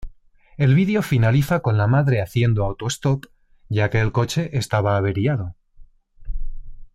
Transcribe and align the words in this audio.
El 0.57 0.73
vídeo 0.73 1.03
finaliza 1.03 1.59
con 1.59 1.77
la 1.77 1.85
madre 1.85 2.23
haciendo 2.23 2.65
autostop 2.65 3.25
ya 3.69 3.91
que 3.91 4.01
el 4.01 4.11
coche 4.11 4.49
estaba 4.57 4.97
averiado. 4.97 5.53